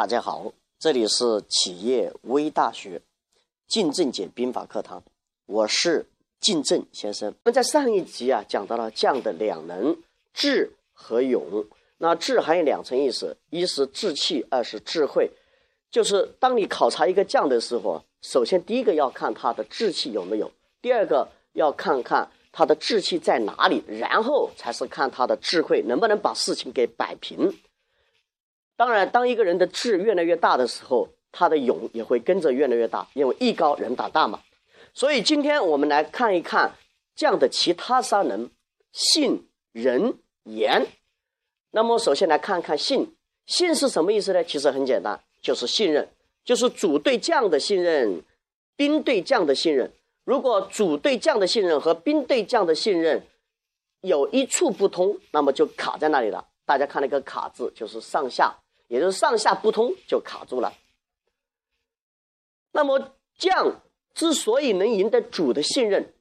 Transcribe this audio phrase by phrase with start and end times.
[0.00, 3.02] 大家好，这里是企业微大学
[3.68, 5.02] 晋正解兵法课堂，
[5.44, 6.06] 我是
[6.40, 7.28] 晋正先生。
[7.44, 9.94] 我们在上一集啊讲到了将的两能，
[10.32, 11.66] 智和勇。
[11.98, 15.30] 那智还有两层意思，一是志气，二是智慧。
[15.90, 27.54] 就是当你考察一个将的时候，首先第一个要看他的志气有没有，第二个要看看他的志气在哪里，然后才是看他的智慧能不能把事情给摆平。
[28.80, 34.40] 当然，当一个人的志越来越大的时候，他的勇也会跟着越来越大，因为艺高人胆大嘛。
[34.94, 36.72] 所以今天我们来看一看
[37.14, 38.48] 将的其他三能：
[38.90, 40.14] 信、仁、
[40.44, 40.86] 言。
[41.72, 43.14] 那么首先来看看信，
[43.44, 44.42] 信是什么意思呢？
[44.42, 46.08] 其实很简单，就是信任，
[46.42, 48.22] 就是主对将的信任，
[48.76, 49.92] 兵对将的信任。
[50.24, 53.26] 如果主对将的信任和兵对将的信任
[54.00, 56.46] 有一处不通，那么就卡在那里了。
[56.64, 58.56] 大家看那个“卡”字，就是上下。
[58.90, 60.74] 也就是上下不通就卡住了。
[62.72, 63.80] 那么将
[64.14, 66.12] 之所以能赢得主的信任，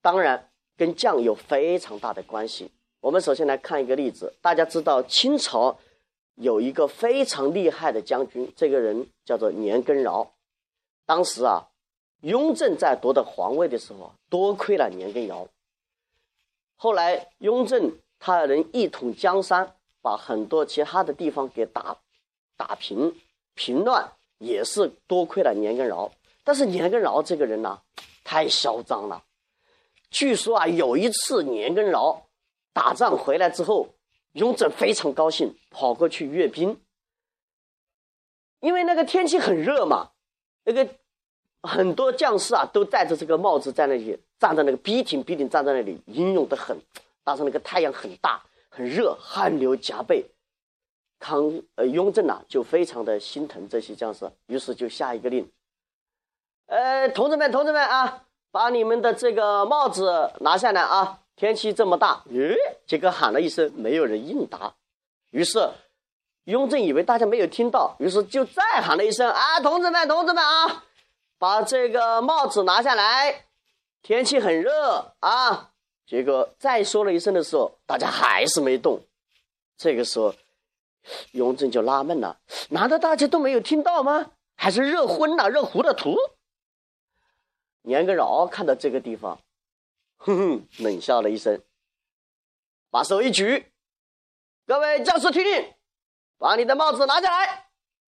[0.00, 2.72] 当然跟将有非常大的关系。
[3.00, 5.78] 我们首先来看一个例子，大家知道清朝
[6.36, 10.32] 有一个非常厉害的将军，这个人叫做年羹尧。
[11.04, 11.68] 当时啊，
[12.22, 15.46] 雍正在夺得皇位的时候，多亏了年羹尧。
[16.76, 19.74] 后来雍正他能一统江山。
[20.06, 21.96] 把很多其他的地方给打
[22.56, 23.12] 打平
[23.54, 26.12] 平乱，也是多亏了年羹尧。
[26.44, 27.82] 但是年羹尧这个人呢，
[28.22, 29.24] 太嚣张了。
[30.08, 32.22] 据说啊，有一次年羹尧
[32.72, 33.88] 打仗回来之后，
[34.34, 36.80] 雍正非常高兴，跑过去阅兵。
[38.60, 40.10] 因为那个天气很热嘛，
[40.62, 40.88] 那个
[41.64, 46.80] 很多将士啊都戴着这个帽子在那里站在那个笔挺笔挺站在那里，英勇的很。
[47.24, 48.40] 当时那个太阳很大。
[48.76, 50.26] 很热，汗流浃背，
[51.18, 55.50] 康呃雍正呐就非常的心疼这些将士，于是就下一个令，
[56.66, 61.20] 呃，同志们，同志们啊，把你们的这个帽子拿下来啊！
[61.36, 62.54] 天气这么大，咦，
[62.86, 64.74] 结果喊了一声，没有人应答，
[65.30, 65.70] 于是
[66.44, 70.84] 雍正以为大家没有听到，于是就再喊了一声啊，同志们，同志们啊，
[71.38, 73.46] 把这个帽子拿下来，
[74.02, 75.70] 天气很热啊！
[76.06, 79.00] 结果再说了一声的时候，大家还是没动。
[79.76, 80.32] 这个时候，
[81.32, 82.40] 雍正就纳闷了：
[82.70, 84.30] 难道大家都没有听到吗？
[84.56, 86.16] 还是热昏了、热糊了图？
[87.82, 89.40] 年羹尧看到这个地方，
[90.16, 91.60] 哼哼，冷笑了一声，
[92.90, 93.72] 把手一举
[94.66, 95.74] ：“各位将士听令，
[96.38, 97.68] 把你的帽子拿下来！”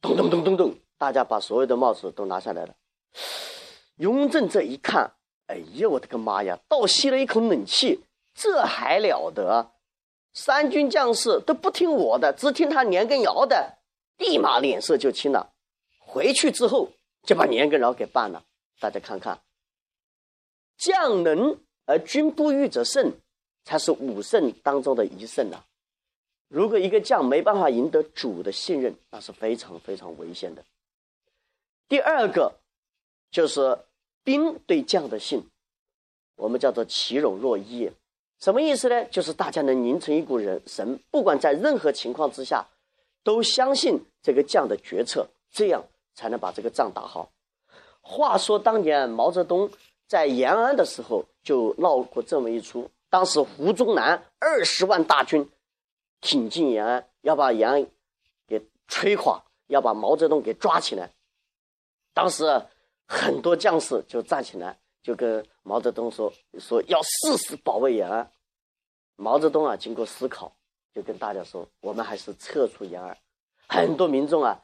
[0.00, 2.74] 咚咚咚咚咚，大家把所有的帽子都拿下来了。
[3.96, 5.14] 雍正这一看。
[5.46, 6.58] 哎呀，我的个妈呀！
[6.68, 8.00] 倒吸了一口冷气，
[8.34, 9.72] 这还了得？
[10.32, 13.76] 三军将士都不听我的，只听他年羹尧的，
[14.16, 15.52] 立马脸色就青了。
[16.00, 16.92] 回去之后
[17.24, 18.42] 就把年羹尧给办了。
[18.80, 19.42] 大家看看，
[20.78, 23.12] 将能而军不御者胜，
[23.64, 25.66] 才是五胜当中的一胜啊！
[26.48, 30.64] 如果一个将没办法赢得主的信任，那是非常非常危险的。
[31.86, 32.54] 第二个
[33.30, 33.78] 就是。
[34.24, 35.46] 兵对将的信，
[36.36, 37.90] 我们叫做其勇若一，
[38.40, 39.04] 什么意思呢？
[39.04, 42.66] 就是大家能凝成一股人神，不管在任何情况之下，
[43.22, 47.30] 都相信这个将的决策，这样才能把这个仗打好。
[48.00, 49.70] 话说当年毛泽东
[50.06, 55.50] 在延安的时候就闹过这么一出，当时胡宗南二十万大军
[56.22, 57.86] 挺进延安，要把延安
[58.48, 61.10] 给摧垮，要把毛泽东给抓起来，
[62.14, 62.66] 当时。
[63.06, 68.30] 很多将士就站起来，就跟毛泽东说：“说要誓死保卫延安。”
[69.16, 70.52] 毛泽东啊，经过思考，
[70.92, 73.16] 就跟大家说：“我们还是撤出延安。”
[73.68, 74.60] 很多民众啊，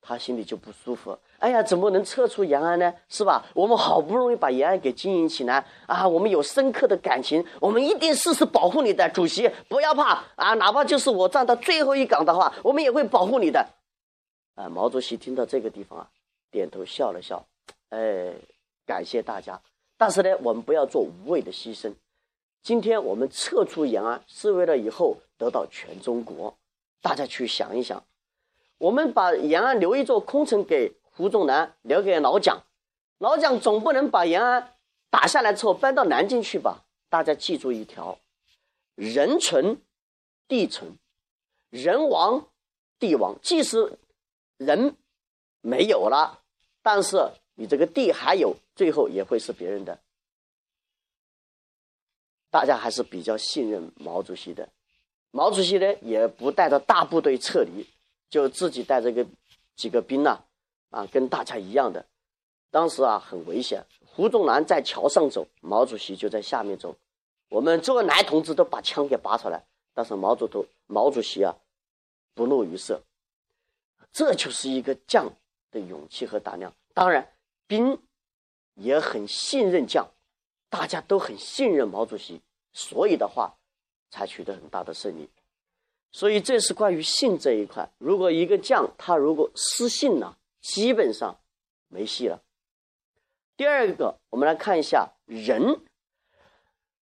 [0.00, 1.18] 他心里就不舒服。
[1.38, 2.92] 哎呀，怎么能撤出延安呢？
[3.08, 3.46] 是吧？
[3.54, 9.08] 我们好不容易把延安给经营起来啊，我们有深刻的感情，我们一定誓死保护你的。
[9.10, 13.66] 主席，不要怕啊，哪怕就是我站到最后一岗的话，我们也会保护你的。
[14.54, 16.10] 啊，毛主席听到这个地方啊，
[16.50, 17.46] 点头笑了笑。
[17.90, 18.34] 哎，
[18.84, 19.60] 感谢大家，
[19.96, 21.94] 但是呢，我们不要做无谓的牺牲。
[22.62, 26.58] 今天我们撤出延安，是为了以后得到全中国。
[27.00, 28.04] 大家去想一想，
[28.76, 32.62] 我们把延安留一座空城给胡宗南，留给老蒋。
[33.18, 34.74] 老蒋总不能把延安
[35.08, 36.84] 打下来之后搬到南京去吧？
[37.08, 38.18] 大家记住一条：
[38.96, 39.80] 人存，
[40.46, 40.90] 地存；
[41.70, 42.48] 人亡，
[42.98, 43.36] 地亡。
[43.40, 43.98] 即使
[44.58, 44.94] 人
[45.62, 46.40] 没有了，
[46.82, 47.30] 但是。
[47.58, 49.98] 你这个地还有，最后也会是别人的。
[52.50, 54.68] 大家还是比较信任毛主席的，
[55.32, 57.84] 毛主席呢也不带着大部队撤离，
[58.30, 59.26] 就自己带着个
[59.74, 60.44] 几个兵呐，
[60.90, 62.06] 啊，跟大家一样的。
[62.70, 66.94] 当时啊很危险，胡宗南在桥上走，毛主席就在下面走。
[67.48, 71.56] 我们周恩来同志都把枪给拔出来，但是毛主头毛主席啊
[72.34, 73.02] 不露于色。
[74.12, 75.32] 这就是一个将
[75.72, 76.72] 的勇气和胆量。
[76.94, 77.28] 当然，
[77.68, 78.00] 兵
[78.74, 80.08] 也很信任将，
[80.68, 82.40] 大家都很信任毛主席，
[82.72, 83.54] 所以的话
[84.10, 85.28] 才取得很大的胜利。
[86.10, 87.90] 所以这是关于信这一块。
[87.98, 91.38] 如果一个将他如果失信了，基本上
[91.88, 92.42] 没戏了。
[93.56, 95.80] 第二个，我们来看一下人。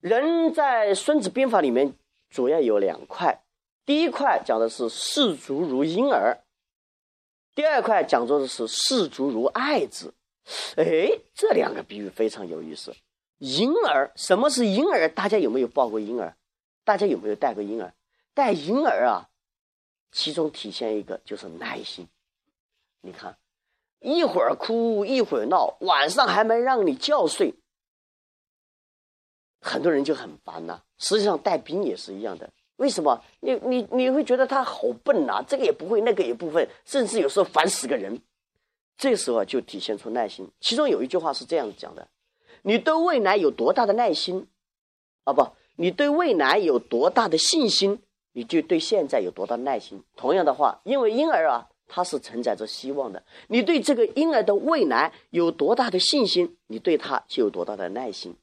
[0.00, 1.94] 人在《孙子兵法》里面
[2.28, 3.42] 主要有两块，
[3.84, 6.38] 第一块讲的是视足如婴儿，
[7.54, 10.14] 第二块讲做的是视足如爱子。
[10.76, 12.94] 哎，这两个比喻非常有意思。
[13.38, 15.08] 婴儿，什么是婴儿？
[15.08, 16.36] 大家有没有抱过婴儿？
[16.84, 17.94] 大家有没有带过婴儿？
[18.34, 19.28] 带婴儿啊，
[20.10, 22.08] 其中体现一个就是耐心。
[23.00, 23.36] 你看，
[24.00, 27.54] 一会儿哭一会儿闹，晚上还没让你觉睡。
[29.60, 30.82] 很多人就很烦呐。
[30.98, 32.50] 实际上带兵也是一样的。
[32.76, 33.22] 为什么？
[33.40, 35.44] 你你你会觉得他好笨呐？
[35.46, 38.20] 这个也不会，那个也不会，甚至有时候烦死个人。
[38.98, 40.50] 这时候就体现出耐心。
[40.60, 42.08] 其中有一句话是这样讲的：
[42.62, 44.48] 你对未来有多大的耐心，
[45.24, 45.46] 啊不，
[45.76, 48.02] 你对未来有多大的信心，
[48.32, 50.02] 你就对现在有多大耐心。
[50.16, 53.22] 同样的话，因为婴儿啊，他是承载着希望的。
[53.46, 58.34] 你对这个婴儿的未来有多大的信心，你对他就有多大的耐心。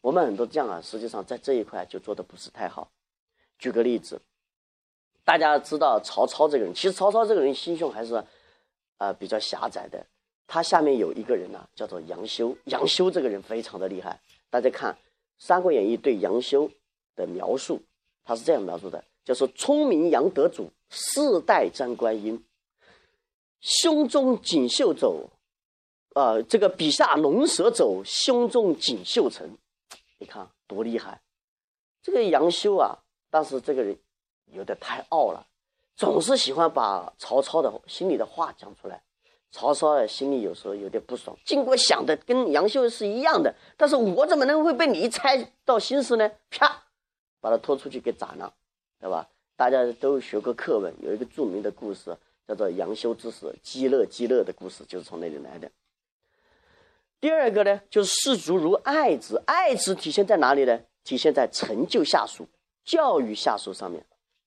[0.00, 2.90] 我们很多这样啊，实际上在这一块就做的不是太好。
[3.58, 4.20] 举个例子，
[5.24, 8.22] 大家知道曹操这个人，其实曹操这个人心胸还是，
[8.98, 10.06] 呃，比较狭窄的。
[10.46, 12.56] 他下面有一个人呢，叫做杨修。
[12.64, 14.20] 杨修这个人非常的厉害。
[14.48, 14.92] 大家看
[15.38, 16.70] 《三国演义》对杨修
[17.14, 17.82] 的描述，
[18.24, 22.44] 他是这样描述的：，就是聪明杨德祖，世代张观音，
[23.60, 25.30] 胸中锦绣走，
[26.14, 29.58] 呃，这个笔下龙蛇走，胸中锦绣成。
[30.18, 31.20] 你看多厉害！
[32.02, 32.98] 这个杨修啊，
[33.30, 33.98] 当时这个人
[34.52, 35.46] 有点太傲了，
[35.96, 39.02] 总是喜欢把曹操的心里的话讲出来。
[39.50, 46.30] 曹操的心里有时候有点不爽，经过想的跟杨修是一样的，但是我怎么能会被你一猜到心思呢？
[46.50, 46.82] 啪，
[47.40, 48.52] 把他拖出去给斩了，
[49.00, 49.26] 对吧？
[49.56, 52.14] 大家都学过课文，有一个著名的故事
[52.46, 55.70] 叫做杨修之死，激乐激乐的故事就是从那里来的。
[57.18, 60.78] 第二个呢，就是士卒如爱子，爱子体现在哪里呢？
[61.02, 62.46] 体现在成就下属、
[62.84, 64.04] 教育下属上面。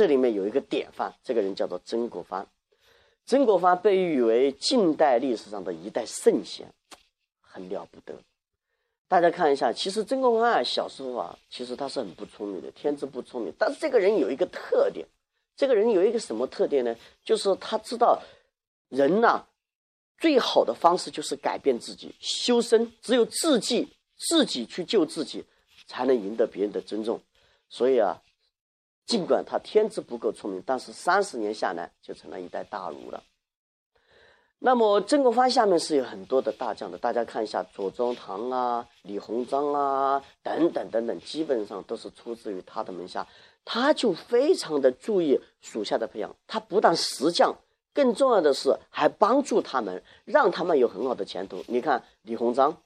[0.00, 2.46] 这里面有一个典范，这个人叫做曾国藩。
[3.26, 6.72] 曾国藩被誉为近代历史上的一代圣贤，
[7.42, 8.14] 很了不得。
[9.08, 13.52] 大家看一下，其实曾国藩啊，小时候啊，其实他是很不聪明的，天资不聪明。
[13.58, 15.06] 但是这个人有一个特点，
[15.54, 16.96] 这个人有一个什么特点呢？
[17.22, 18.22] 就是他知道
[18.88, 19.44] 人呐。
[20.16, 22.90] 最好的方式就是改变自己，修身。
[23.02, 23.86] 只有自己
[24.16, 25.44] 自己去救自己，
[25.86, 27.20] 才能赢得别人的尊重。
[27.68, 28.22] 所以啊，
[29.10, 33.20] 尽管他天资不够聪明，但是三十年下来就成了一代大儒了。
[34.60, 43.26] 那么曾国藩下面是有很多的大将的，大家看一下左宗棠啊、李鸿章啊等等等等，基本上都是出自于他的门下。
[43.64, 47.52] 他就非常的注意属下的培养，他不但识将。
[47.92, 51.64] 更重要的是，还帮助他们，让他们有很好的前途。
[51.66, 52.76] 你看李鸿章，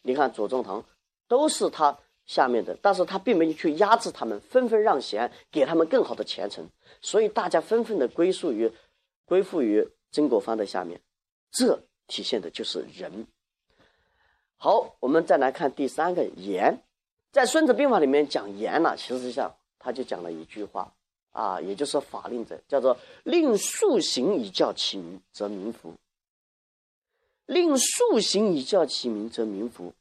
[0.00, 0.82] 你看左宗棠，
[1.28, 6.68] 都是他下面的，但是他并没有去压制他们，纷纷让贤，给他们更好的前程。
[7.00, 8.70] 所以大家纷纷的归宿于、
[9.24, 11.00] 归附于曾国藩的下面，
[11.50, 13.26] 这体现的就是仁。
[14.56, 16.82] 好，我们再来看第三个严，
[17.32, 20.92] 在《孙子兵法》里面讲严呢，其实际上他就讲了一句话。
[21.34, 25.90] 啊，也就是法令者，叫做令素行以教其民，则民服；
[27.46, 29.92] 令素行以教其民，则民服。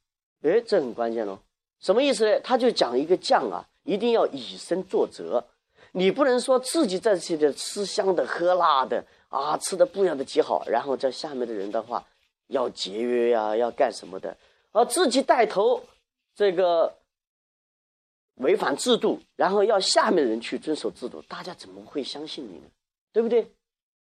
[0.43, 1.39] 哎，这很关键喽。
[1.83, 2.39] 什么意思呢？
[2.39, 5.43] 他就讲一个将啊，一定要以身作则，
[5.91, 12.03] 你不能说自己在这里吃香的喝辣的啊，吃的不一样的极好，然后在下面的人的话
[12.47, 14.35] 要节约呀，要干什么的，
[14.71, 15.83] 而自己带头
[16.33, 16.95] 这个。
[18.37, 22.67] 违反制度，然后要下面的人去遵守制度，大家怎么会相信你呢？
[23.11, 23.47] 对不对？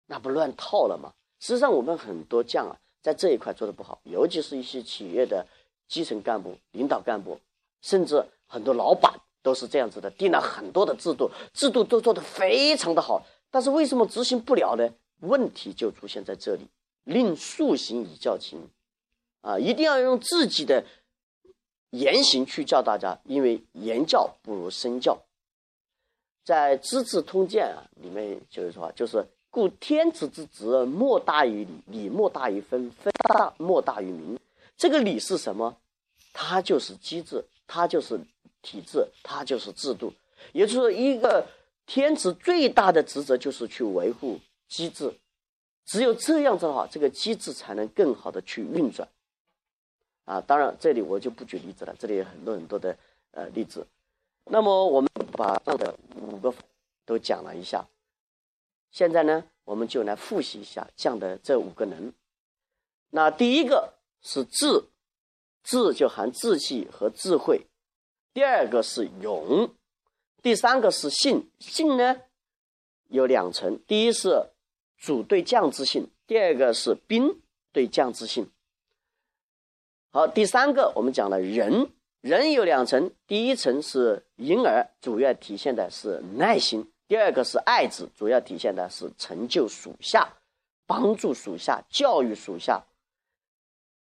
[0.07, 1.13] 那不乱套了吗？
[1.39, 2.73] 实际上，我们很多将啊，
[3.03, 5.47] 在这一块做的不好，尤其是一些企业的
[5.87, 7.39] 基层干部、领导干部，
[7.83, 9.13] 甚至很多老板
[9.43, 14.89] 都是这样子的，定了很多的制度，制度都做得非常的好，但是为什么执行不了呢？
[15.21, 16.67] 问题就出现在这里。
[17.05, 18.69] 令速行以教亲，
[19.41, 20.85] 啊，一定要用自己的。
[21.91, 25.19] 言行去教大家，因为言教不如身教。
[26.43, 34.39] 在《资治通鉴》啊里面就是说，就是故天子之职，莫大于礼，礼莫大于分，分大莫大于民。
[34.75, 35.77] 这个礼是什么？
[36.33, 38.21] 它就是机制，它就是
[38.61, 40.13] 体制，它就是制度。
[40.53, 41.47] 也就是，一个
[41.87, 44.39] 天子最大的职责就是去维护
[44.69, 45.15] 机制，
[45.87, 49.09] 只有这样子的话，这个机制才能更好的去运转。
[50.27, 52.95] 啊，当然这里我就不举例子了，这里有很多很多的
[53.31, 53.87] 呃例子。
[54.45, 56.53] 那么我们把这的五个
[57.07, 57.87] 都讲了一下。
[58.91, 62.13] 现在呢，我们就来复习一下降的这五个能。
[63.09, 64.85] 那第一个是智，
[65.63, 67.67] 智就含志气和智慧；
[68.33, 69.69] 第二个是勇；
[70.43, 72.23] 第三个是信，信呢
[73.09, 74.51] 有两层：第一是
[74.97, 77.41] 主对将之信，第二个是兵
[77.73, 78.51] 对将之信。
[80.11, 81.91] 好，第三个我们讲了仁，
[82.21, 86.91] 仁有两层：第一层是婴儿，主要体现的是耐心。
[87.09, 90.37] 第二个是爱字，主要体现的是成就属下，
[90.87, 92.85] 帮助属下，教育属下。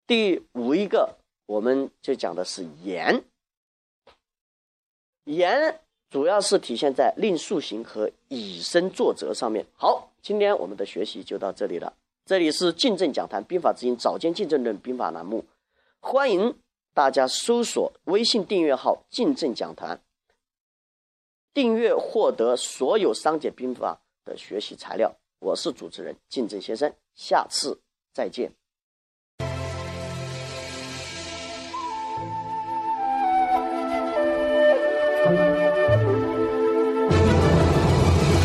[0.07, 3.25] 第五一个，我们就讲的是言，
[5.25, 9.67] 言主要是体现在令树行和以身作则上面。
[9.75, 11.95] 好，今天我们的学习就到这里了。
[12.25, 15.45] 这里是进正讲坛兵法之音早间进正论兵法栏目，
[16.01, 16.57] 欢迎
[16.95, 20.01] 大家搜索微信订阅号“进正讲坛”。
[21.53, 25.15] 订阅获得所有商解兵法的学习材料。
[25.41, 27.81] 我是主持人进正先生，下次
[28.15, 28.53] 再见。